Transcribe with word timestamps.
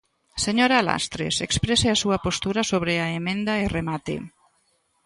Señora 0.45 0.85
Lastres, 0.89 1.35
exprese 1.47 1.87
a 1.91 1.99
súa 2.01 2.17
postura 2.25 2.61
sobre 2.71 2.93
a 3.05 3.07
emenda 3.19 3.53
e 3.63 3.65
remate. 3.77 4.15